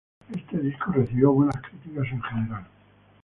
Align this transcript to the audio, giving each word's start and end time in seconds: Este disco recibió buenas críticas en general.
Este 0.35 0.57
disco 0.57 0.91
recibió 0.93 1.31
buenas 1.31 1.61
críticas 1.61 2.07
en 2.11 2.21
general. 2.23 2.65